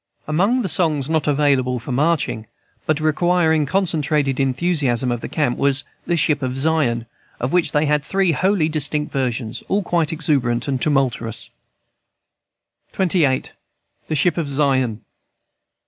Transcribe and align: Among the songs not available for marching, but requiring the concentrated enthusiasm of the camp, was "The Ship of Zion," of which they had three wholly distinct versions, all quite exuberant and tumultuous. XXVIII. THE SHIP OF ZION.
Among 0.27 0.63
the 0.63 0.67
songs 0.67 1.11
not 1.11 1.27
available 1.27 1.77
for 1.77 1.91
marching, 1.91 2.47
but 2.87 2.99
requiring 2.99 3.65
the 3.65 3.71
concentrated 3.71 4.39
enthusiasm 4.39 5.11
of 5.11 5.21
the 5.21 5.29
camp, 5.29 5.59
was 5.59 5.83
"The 6.07 6.17
Ship 6.17 6.41
of 6.41 6.57
Zion," 6.57 7.05
of 7.39 7.51
which 7.53 7.71
they 7.71 7.85
had 7.85 8.03
three 8.03 8.31
wholly 8.31 8.67
distinct 8.67 9.11
versions, 9.13 9.61
all 9.69 9.83
quite 9.83 10.11
exuberant 10.11 10.67
and 10.67 10.81
tumultuous. 10.81 11.51
XXVIII. 12.99 13.43
THE 14.07 14.15
SHIP 14.15 14.37
OF 14.39 14.47
ZION. 14.49 15.01